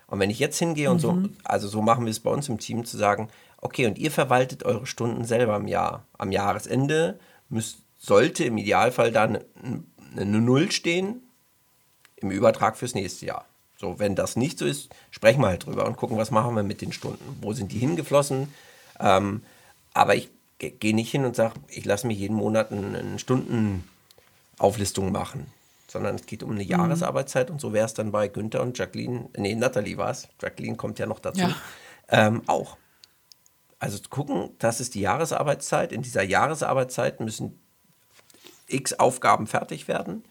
[0.07, 1.01] Und wenn ich jetzt hingehe und mhm.
[1.01, 3.29] so, also so machen wir es bei uns im Team, zu sagen,
[3.67, 6.05] okay, und ihr verwaltet eure Stunden selber im Jahr.
[6.17, 9.41] Am Jahresende müsst, sollte im Idealfall dann
[10.17, 11.23] eine Null stehen
[12.17, 13.45] im Übertrag fürs nächste Jahr.
[13.77, 16.63] So, wenn das nicht so ist, sprechen wir halt drüber und gucken, was machen wir
[16.63, 17.39] mit den Stunden.
[17.43, 18.49] Wo sind die hingeflossen?
[19.01, 19.43] Ähm,
[19.93, 25.11] aber ich gehe nicht hin und sage, ich lasse mir jeden Monat eine, eine Stundenauflistung
[25.11, 25.47] machen.
[25.89, 26.71] Sondern es geht um eine mhm.
[26.71, 30.77] Jahresarbeitszeit und so wäre es dann bei Günther und Jacqueline, nee, Nathalie war es, Jacqueline
[30.77, 31.57] kommt ja noch dazu, ja.
[32.09, 32.77] Ähm, auch.
[33.79, 35.93] Also gucken, das ist die Jahresarbeitszeit.
[35.93, 37.61] In dieser Jahresarbeitszeit müssen
[38.69, 40.25] x Aufgaben fertig werden.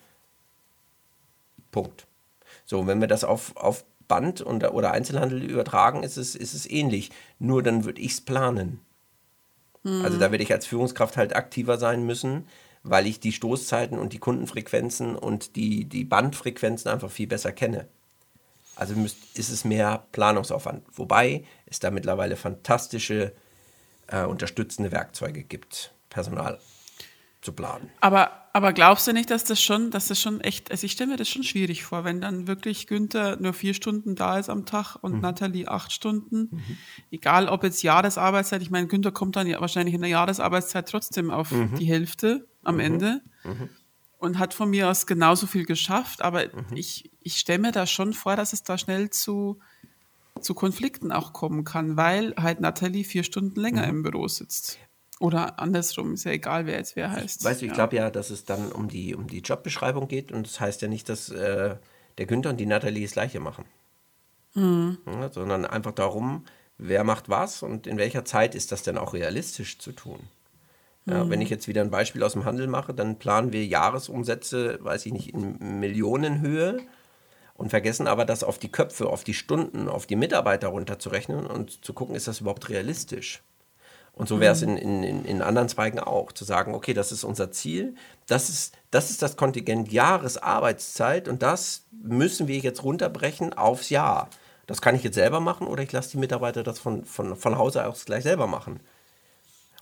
[1.72, 2.08] Punkt.
[2.66, 6.70] So, wenn wir das auf, auf Band und, oder Einzelhandel übertragen, ist es, ist es
[6.70, 7.12] ähnlich.
[7.40, 8.82] Nur dann würde ich es planen.
[9.84, 10.04] Mhm.
[10.04, 12.48] Also da werde ich als Führungskraft halt aktiver sein müssen,
[12.84, 17.88] weil ich die Stoßzeiten und die Kundenfrequenzen und die, die Bandfrequenzen einfach viel besser kenne.
[18.76, 20.84] Also müsst, ist es mehr Planungsaufwand.
[20.94, 23.34] Wobei es da mittlerweile fantastische
[24.08, 26.60] äh, unterstützende Werkzeuge gibt, Personal
[27.42, 27.90] zu planen.
[28.02, 31.12] Aber, aber glaubst du nicht, dass das schon, dass das schon echt, also ich stelle
[31.12, 34.66] mir das schon schwierig vor, wenn dann wirklich Günther nur vier Stunden da ist am
[34.66, 35.22] Tag und mhm.
[35.22, 36.78] Nathalie acht Stunden, mhm.
[37.12, 41.32] egal ob jetzt Jahresarbeitszeit, ich meine, Günther kommt dann ja wahrscheinlich in der Jahresarbeitszeit trotzdem
[41.32, 41.76] auf mhm.
[41.76, 42.82] die Hälfte am mhm.
[42.82, 43.70] Ende mhm.
[44.26, 46.76] Und hat von mir aus genauso viel geschafft, aber mhm.
[46.76, 49.60] ich, ich stelle mir da schon vor, dass es da schnell zu,
[50.42, 54.80] zu Konflikten auch kommen kann, weil halt Nathalie vier Stunden länger im Büro sitzt.
[55.20, 57.46] Oder andersrum, ist ja egal, wer jetzt wer heißt.
[57.46, 57.76] Weißt du, ich ja.
[57.76, 60.90] glaube ja, dass es dann um die, um die Jobbeschreibung geht und das heißt ja
[60.90, 61.78] nicht, dass äh,
[62.18, 63.66] der Günther und die Nathalie das Gleiche machen.
[64.56, 64.98] Mhm.
[65.06, 66.46] Ja, sondern einfach darum,
[66.78, 70.20] wer macht was und in welcher Zeit ist das denn auch realistisch zu tun.
[71.06, 71.30] Ja, mhm.
[71.30, 75.06] Wenn ich jetzt wieder ein Beispiel aus dem Handel mache, dann planen wir Jahresumsätze, weiß
[75.06, 76.80] ich nicht, in Millionenhöhe
[77.54, 81.86] und vergessen aber das auf die Köpfe, auf die Stunden, auf die Mitarbeiter runterzurechnen und
[81.86, 83.44] zu gucken, ist das überhaupt realistisch.
[84.14, 84.78] Und so wäre es mhm.
[84.78, 87.96] in, in, in anderen Zweigen auch, zu sagen, okay, das ist unser Ziel,
[88.28, 94.30] das ist, das ist das Kontingent Jahresarbeitszeit und das müssen wir jetzt runterbrechen aufs Jahr.
[94.68, 97.58] Das kann ich jetzt selber machen oder ich lasse die Mitarbeiter das von, von, von
[97.58, 98.80] Hause aus gleich selber machen.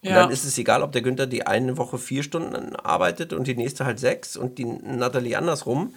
[0.04, 0.22] Und ja.
[0.22, 3.56] dann ist es egal, ob der Günther die eine Woche vier Stunden arbeitet und die
[3.56, 5.96] nächste halt sechs und die Nathalie andersrum.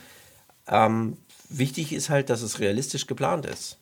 [0.68, 1.16] Ähm,
[1.48, 3.78] wichtig ist halt, dass es realistisch geplant ist.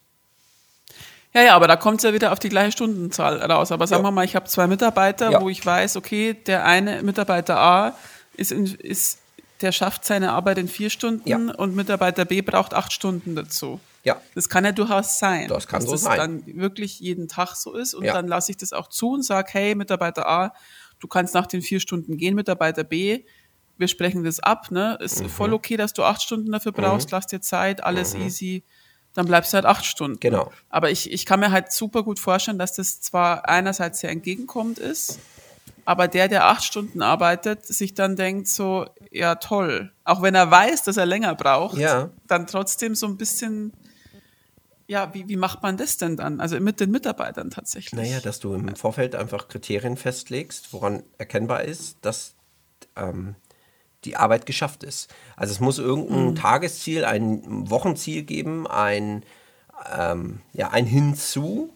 [1.35, 3.71] Ja, ja, aber da kommt es ja wieder auf die gleiche Stundenzahl raus.
[3.71, 4.09] Aber sagen ja.
[4.09, 5.43] wir mal, ich habe zwei Mitarbeiter, ja.
[5.43, 7.97] wo ich weiß, okay, der eine Mitarbeiter A
[8.35, 9.19] ist, in, ist
[9.61, 13.81] der schafft seine Arbeit in vier Stunden und Mitarbeiter B braucht acht Stunden dazu.
[14.05, 14.21] Ja.
[14.35, 15.49] Das kann ja durchaus sein.
[15.49, 16.19] Das kann dass so das sein.
[16.19, 19.49] dann wirklich jeden Tag so ist und dann lasse ich das auch zu und sage,
[19.53, 20.53] hey, Mitarbeiter A,
[21.01, 23.25] du kannst nach den vier Stunden gehen, Mitarbeiter B,
[23.77, 24.97] wir sprechen das ab, ne?
[25.01, 25.29] Ist mhm.
[25.29, 27.17] voll okay, dass du acht Stunden dafür brauchst, mhm.
[27.17, 28.23] lass dir Zeit, alles mhm.
[28.23, 28.63] easy
[29.15, 30.21] Dann bleibst du halt acht Stunden.
[30.21, 30.53] Genau.
[30.69, 34.79] Aber ich, ich kann mir halt super gut vorstellen, dass das zwar einerseits sehr entgegenkommend
[34.79, 35.19] ist,
[35.85, 40.51] aber der, der acht Stunden arbeitet, sich dann denkt so, ja toll, auch wenn er
[40.51, 42.11] weiß, dass er länger braucht, ja.
[42.27, 43.73] dann trotzdem so ein bisschen,
[44.87, 46.41] ja, wie, wie macht man das denn dann?
[46.41, 47.95] Also mit den Mitarbeitern tatsächlich.
[47.95, 52.35] Naja, dass du im Vorfeld einfach Kriterien festlegst, woran erkennbar ist, dass
[52.97, 53.35] ähm,
[54.05, 55.13] die Arbeit geschafft ist.
[55.37, 56.35] Also es muss irgendein mhm.
[56.35, 59.25] Tagesziel, ein Wochenziel geben, ein,
[59.97, 61.73] ähm, ja, ein Hinzu,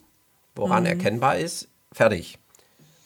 [0.55, 0.90] woran mhm.
[0.90, 2.38] erkennbar ist, fertig.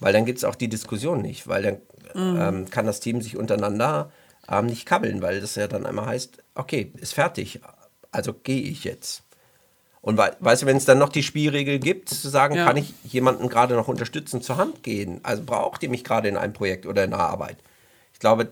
[0.01, 1.75] Weil dann gibt es auch die Diskussion nicht, weil dann
[2.15, 2.41] mhm.
[2.41, 4.11] ähm, kann das Team sich untereinander
[4.49, 7.61] ähm, nicht kabbeln, weil das ja dann einmal heißt, okay, ist fertig,
[8.11, 9.22] also gehe ich jetzt.
[10.03, 12.67] Und we weißt du, wenn es dann noch die Spielregel gibt, zu sagen, ja.
[12.67, 15.21] kann ich jemanden gerade noch unterstützen, zur Hand gehen?
[15.23, 17.57] Also braucht ihr mich gerade in einem Projekt oder in der Arbeit?
[18.13, 18.51] Ich glaube,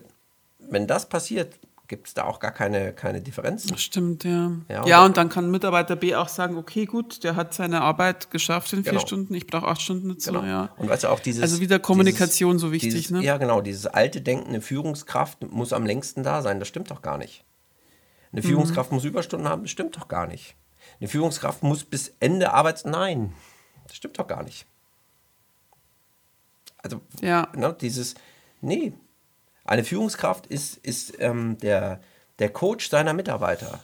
[0.59, 1.53] wenn das passiert,
[1.89, 3.77] gibt es da auch gar keine, keine Differenzen.
[3.77, 4.53] Stimmt, ja.
[4.69, 7.81] Ja und, ja, und dann kann Mitarbeiter B auch sagen, okay, gut, der hat seine
[7.81, 9.05] Arbeit geschafft in vier genau.
[9.05, 10.31] Stunden, ich brauche acht Stunden dazu.
[10.31, 10.45] Genau.
[10.45, 10.69] Ja.
[10.77, 11.41] Und weißt du auch dieses.
[11.41, 13.21] Also wieder Kommunikation dieses, so wichtig, dieses, ne?
[13.21, 13.59] Ja, genau.
[13.59, 16.59] Dieses alte Denken, eine Führungskraft muss am längsten da sein.
[16.59, 17.43] Das stimmt doch gar nicht.
[18.31, 18.95] Eine Führungskraft mhm.
[18.95, 20.55] muss Überstunden haben, das stimmt doch gar nicht.
[20.99, 22.85] Eine Führungskraft muss bis Ende Arbeits.
[22.85, 23.33] Nein,
[23.87, 24.65] das stimmt doch gar nicht.
[26.77, 27.47] Also, ja.
[27.55, 28.15] ne, dieses.
[28.61, 28.93] Nee,
[29.65, 32.01] eine Führungskraft ist, ist ähm, der,
[32.39, 33.79] der Coach seiner Mitarbeiter.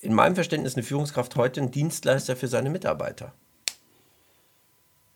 [0.00, 3.32] In meinem Verständnis ist eine Führungskraft heute ein Dienstleister für seine Mitarbeiter.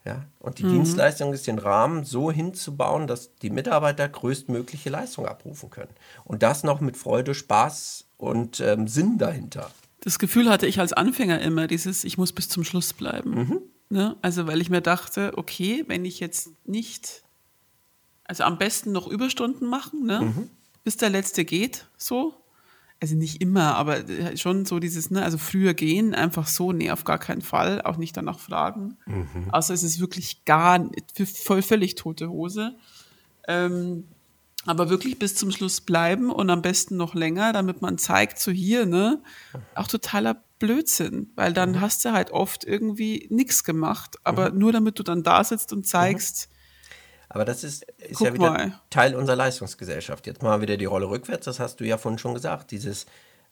[0.04, 0.24] Ja?
[0.38, 0.74] Und die mhm.
[0.74, 5.92] Dienstleistung ist, den Rahmen so hinzubauen, dass die Mitarbeiter größtmögliche Leistung abrufen können.
[6.24, 9.70] Und das noch mit Freude, Spaß und ähm, Sinn dahinter.
[10.06, 13.30] Das Gefühl hatte ich als Anfänger immer, dieses, ich muss bis zum Schluss bleiben.
[13.34, 13.62] Mhm.
[13.88, 14.16] Ne?
[14.22, 17.24] Also, weil ich mir dachte, okay, wenn ich jetzt nicht
[18.22, 20.20] also am besten noch Überstunden machen, ne?
[20.20, 20.50] Mhm.
[20.84, 22.34] bis der letzte geht, so.
[23.00, 24.04] Also nicht immer, aber
[24.36, 27.96] schon so dieses, ne, also früher gehen, einfach so, nee, auf gar keinen Fall, auch
[27.96, 28.96] nicht danach fragen.
[29.06, 29.50] Mhm.
[29.50, 30.88] Außer es ist wirklich gar,
[31.44, 32.76] voll, völlig tote Hose.
[33.48, 34.04] Ähm,
[34.66, 38.50] aber wirklich bis zum Schluss bleiben und am besten noch länger, damit man zeigt, so
[38.50, 39.22] hier, ne,
[39.74, 41.80] auch totaler Blödsinn, weil dann mhm.
[41.80, 44.58] hast du halt oft irgendwie nichts gemacht, aber mhm.
[44.58, 46.48] nur damit du dann da sitzt und zeigst,
[47.28, 48.80] aber das ist, ist ja wieder mal.
[48.88, 50.26] Teil unserer Leistungsgesellschaft.
[50.26, 52.70] Jetzt mal wieder die Rolle rückwärts, das hast du ja vorhin schon gesagt.
[52.70, 53.06] Dieses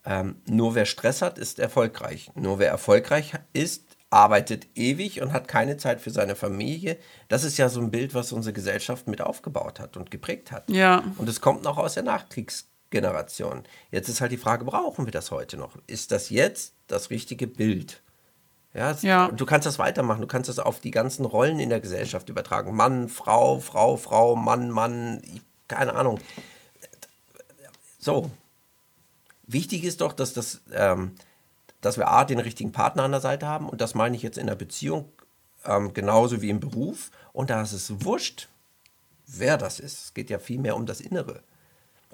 [0.06, 2.30] ähm, nur wer Stress hat, ist erfolgreich.
[2.34, 3.83] Nur wer erfolgreich ist,
[4.14, 6.96] arbeitet ewig und hat keine Zeit für seine Familie.
[7.26, 10.70] Das ist ja so ein Bild, was unsere Gesellschaft mit aufgebaut hat und geprägt hat.
[10.70, 11.02] Ja.
[11.18, 13.64] Und es kommt noch aus der Nachkriegsgeneration.
[13.90, 15.76] Jetzt ist halt die Frage, brauchen wir das heute noch?
[15.88, 18.02] Ist das jetzt das richtige Bild?
[18.72, 19.30] Ja, ja.
[19.32, 20.20] Du kannst das weitermachen.
[20.20, 22.74] Du kannst das auf die ganzen Rollen in der Gesellschaft übertragen.
[22.74, 25.22] Mann, Frau, Frau, Frau, Mann, Mann,
[25.66, 26.20] keine Ahnung.
[27.98, 28.30] So.
[29.46, 31.16] Wichtig ist doch, dass, das, ähm,
[31.84, 33.68] dass wir A, den richtigen Partner an der Seite haben.
[33.68, 35.10] Und das meine ich jetzt in der Beziehung
[35.64, 37.10] ähm, genauso wie im Beruf.
[37.32, 38.48] Und da ist es wurscht,
[39.26, 40.04] wer das ist.
[40.04, 41.42] Es geht ja viel mehr um das Innere.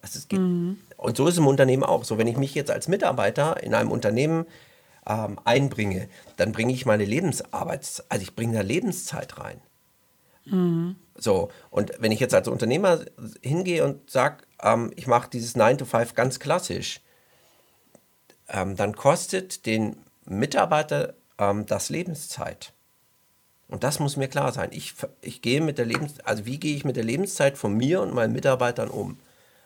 [0.03, 0.79] Also es geht, mhm.
[0.97, 2.05] Und so ist es im Unternehmen auch.
[2.05, 4.47] So, wenn ich mich jetzt als Mitarbeiter in einem Unternehmen
[5.07, 9.61] ähm, einbringe, dann bringe ich meine Lebensarbeits, also ich bringe da Lebenszeit rein.
[10.47, 10.97] Mhm.
[11.17, 13.01] So, und wenn ich jetzt als Unternehmer
[13.43, 17.01] hingehe und sage, ähm, ich mache dieses 9 to 5 ganz klassisch,
[18.53, 22.73] ähm, dann kostet den Mitarbeiter ähm, das Lebenszeit.
[23.69, 24.71] Und das muss mir klar sein.
[24.73, 28.01] Ich, ich gehe mit der Lebens, also wie gehe ich mit der Lebenszeit von mir
[28.01, 29.19] und meinen Mitarbeitern um?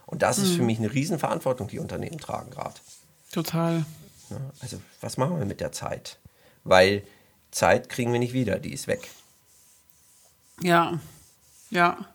[0.06, 0.44] Und das mhm.
[0.44, 0.66] ist für mhm.
[0.66, 2.74] mich eine Riesenverantwortung, die Unternehmen tragen gerade.
[3.32, 3.84] Total.
[4.60, 6.18] Also was machen wir mit der Zeit?
[6.64, 7.02] Weil
[7.50, 9.08] Zeit kriegen wir nicht wieder, die ist weg.
[10.60, 11.00] Ja,
[11.70, 12.06] ja.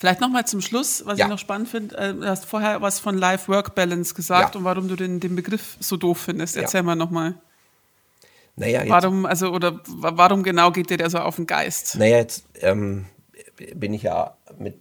[0.00, 1.26] Vielleicht nochmal zum Schluss, was ja.
[1.26, 1.94] ich noch spannend finde.
[1.98, 4.58] Äh, du hast vorher was von Life-Work-Balance gesagt ja.
[4.58, 6.56] und warum du den, den Begriff so doof findest.
[6.56, 6.82] Erzähl ja.
[6.84, 7.34] mal nochmal.
[8.56, 11.96] Naja, jetzt, warum, also, oder warum genau geht dir der so auf den Geist?
[11.98, 13.04] Naja, jetzt ähm,
[13.74, 14.78] bin ich ja mit,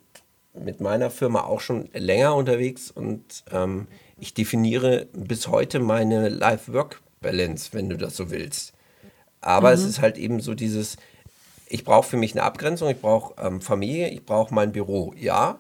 [0.53, 7.71] mit meiner Firma auch schon länger unterwegs und ähm, ich definiere bis heute meine Life-Work-Balance,
[7.73, 8.71] wenn du das so willst.
[9.41, 9.73] Aber mhm.
[9.73, 10.95] es ist halt eben so dieses,
[11.69, 15.59] ich brauche für mich eine Abgrenzung, ich brauche ähm, Familie, ich brauche mein Büro, ja.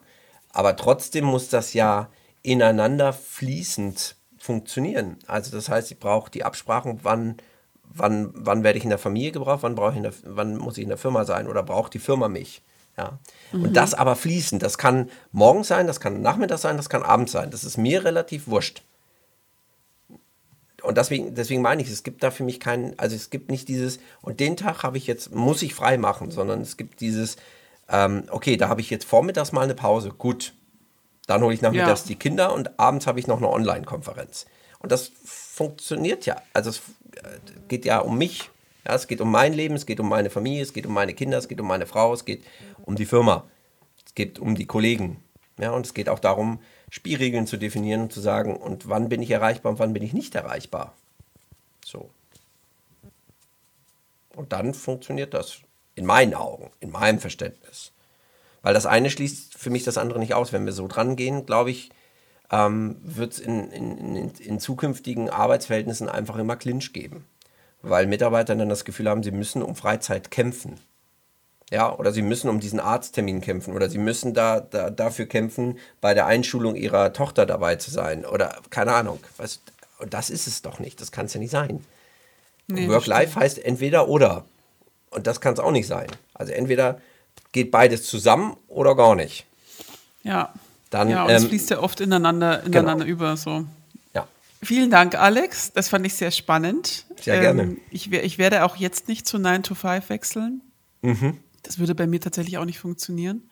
[0.51, 2.09] Aber trotzdem muss das ja
[2.41, 5.17] ineinander fließend funktionieren.
[5.27, 7.37] Also das heißt, ich brauche die Absprachen, wann,
[7.83, 10.89] wann, wann werde ich in der Familie gebraucht, wann, ich der, wann muss ich in
[10.89, 12.63] der Firma sein oder braucht die Firma mich.
[12.97, 13.19] Ja.
[13.51, 13.65] Mhm.
[13.65, 17.31] Und das aber fließen, das kann morgens sein, das kann Nachmittag sein, das kann abends
[17.31, 17.51] sein.
[17.51, 18.81] Das ist mir relativ wurscht.
[20.89, 23.67] Und deswegen, deswegen meine ich, es gibt da für mich keinen, also es gibt nicht
[23.67, 27.37] dieses, und den Tag habe ich jetzt, muss ich frei machen, sondern es gibt dieses,
[27.89, 30.55] ähm, okay, da habe ich jetzt vormittags mal eine Pause, gut.
[31.27, 32.07] Dann hole ich nachmittags ja.
[32.07, 34.47] die Kinder und abends habe ich noch eine Online-Konferenz.
[34.79, 36.41] Und das funktioniert ja.
[36.53, 36.81] Also es
[37.67, 38.49] geht ja um mich.
[38.83, 41.13] Ja, es geht um mein Leben, es geht um meine Familie, es geht um meine
[41.13, 42.43] Kinder, es geht um meine Frau, es geht
[42.81, 43.43] um die Firma,
[44.03, 45.23] es geht um die Kollegen.
[45.59, 49.21] Ja, und es geht auch darum, Spielregeln zu definieren und zu sagen, und wann bin
[49.21, 50.93] ich erreichbar und wann bin ich nicht erreichbar.
[51.85, 52.09] So.
[54.35, 55.59] Und dann funktioniert das
[55.95, 57.91] in meinen Augen, in meinem Verständnis.
[58.61, 60.53] Weil das eine schließt für mich das andere nicht aus.
[60.53, 61.89] Wenn wir so dran gehen, glaube ich,
[62.51, 67.25] ähm, wird es in, in, in, in zukünftigen Arbeitsverhältnissen einfach immer Clinch geben.
[67.81, 70.79] Weil Mitarbeiter dann das Gefühl haben, sie müssen um Freizeit kämpfen.
[71.71, 75.77] Ja, oder sie müssen um diesen Arzttermin kämpfen oder sie müssen da, da dafür kämpfen,
[76.01, 79.19] bei der Einschulung ihrer Tochter dabei zu sein oder keine Ahnung.
[79.37, 79.59] Was,
[79.99, 81.85] und das ist es doch nicht, das kann es ja nicht sein.
[82.67, 84.45] Nee, Work-Life heißt entweder oder.
[85.11, 86.07] Und das kann es auch nicht sein.
[86.33, 87.01] Also entweder
[87.51, 89.45] geht beides zusammen oder gar nicht.
[90.23, 90.53] Ja.
[90.89, 93.15] Dann, ja, und es ähm, fließt ja oft ineinander, ineinander genau.
[93.15, 93.37] über.
[93.37, 93.65] So.
[94.13, 94.27] Ja.
[94.61, 95.71] Vielen Dank, Alex.
[95.73, 97.05] Das fand ich sehr spannend.
[97.21, 97.77] Sehr ähm, gerne.
[97.91, 100.61] Ich, ich, werde auch jetzt nicht zu 9 to 5 wechseln.
[101.01, 101.37] Mhm.
[101.63, 103.49] Das würde bei mir tatsächlich auch nicht funktionieren.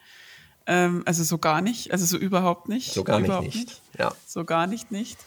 [0.65, 2.91] Ähm, also so gar nicht, also so überhaupt nicht.
[2.93, 3.82] So gar nicht, nicht.
[3.98, 4.13] Ja.
[4.26, 5.17] So gar nicht, nicht.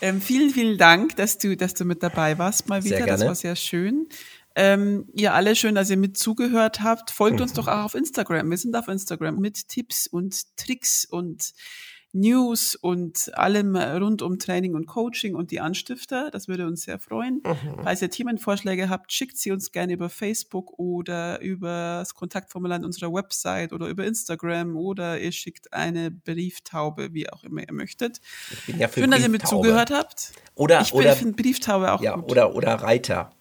[0.00, 3.04] Ähm, vielen, vielen Dank, dass du, dass du mit dabei warst mal wieder.
[3.06, 4.08] Das war sehr schön.
[4.54, 7.12] Ähm, ihr alle schön, dass ihr mit zugehört habt.
[7.12, 7.42] Folgt mhm.
[7.42, 8.50] uns doch auch auf Instagram.
[8.50, 11.52] Wir sind auf Instagram mit Tipps und Tricks und
[12.12, 16.30] News und allem rund um Training und Coaching und die Anstifter.
[16.30, 17.42] Das würde uns sehr freuen.
[17.44, 17.82] Mhm.
[17.84, 22.84] Falls ihr Themenvorschläge habt, schickt sie uns gerne über Facebook oder über das Kontaktformular an
[22.84, 28.20] unserer Website oder über Instagram oder ihr schickt eine Brieftaube, wie auch immer ihr möchtet.
[28.52, 30.32] Ich bin ja für Schön, dass ihr mit zugehört habt.
[30.54, 32.30] Oder, ich oder, finde Brieftaube auch ja, gut.
[32.30, 33.32] Oder, oder Reiter.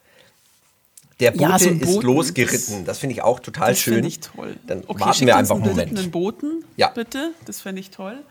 [1.20, 2.86] Der Bote ja, so ist losgeritten.
[2.86, 3.94] Das finde ich auch total das schön.
[3.94, 4.56] Das finde ich toll.
[4.68, 6.12] Dann okay, warten wir einfach einen Moment.
[6.12, 6.90] Boten, ja.
[6.90, 7.34] bitte.
[7.46, 8.24] Das fände ich toll.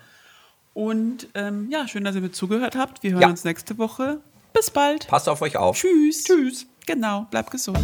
[0.76, 3.02] Und ähm, ja, schön, dass ihr mir zugehört habt.
[3.02, 3.28] Wir hören ja.
[3.30, 4.20] uns nächste Woche.
[4.52, 5.06] Bis bald.
[5.06, 5.78] Passt auf euch auf.
[5.78, 6.24] Tschüss.
[6.24, 6.66] Tschüss.
[6.84, 7.78] Genau, bleibt gesund.